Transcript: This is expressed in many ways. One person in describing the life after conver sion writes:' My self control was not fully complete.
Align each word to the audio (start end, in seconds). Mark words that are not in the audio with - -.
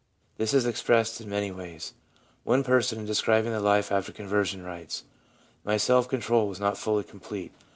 This 0.37 0.55
is 0.55 0.65
expressed 0.65 1.21
in 1.21 1.29
many 1.29 1.51
ways. 1.51 1.93
One 2.43 2.63
person 2.63 2.97
in 2.99 3.05
describing 3.05 3.51
the 3.51 3.59
life 3.59 3.91
after 3.91 4.11
conver 4.11 4.43
sion 4.43 4.63
writes:' 4.63 5.03
My 5.63 5.77
self 5.77 6.07
control 6.09 6.47
was 6.47 6.59
not 6.59 6.75
fully 6.75 7.03
complete. 7.03 7.51